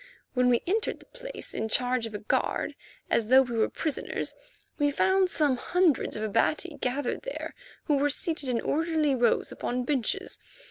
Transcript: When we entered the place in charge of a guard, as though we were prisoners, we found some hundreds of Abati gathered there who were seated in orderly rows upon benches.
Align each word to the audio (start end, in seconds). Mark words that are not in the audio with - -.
When 0.33 0.49
we 0.49 0.63
entered 0.65 0.99
the 0.99 1.05
place 1.05 1.53
in 1.53 1.69
charge 1.69 2.07
of 2.07 2.15
a 2.15 2.25
guard, 2.25 2.73
as 3.11 3.27
though 3.27 3.43
we 3.43 3.55
were 3.55 3.69
prisoners, 3.69 4.33
we 4.79 4.89
found 4.89 5.29
some 5.29 5.57
hundreds 5.57 6.15
of 6.15 6.23
Abati 6.23 6.77
gathered 6.81 7.21
there 7.21 7.53
who 7.83 7.97
were 7.99 8.09
seated 8.09 8.49
in 8.49 8.61
orderly 8.61 9.13
rows 9.13 9.51
upon 9.51 9.83
benches. 9.83 10.39